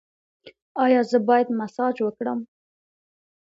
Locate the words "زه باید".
1.11-1.47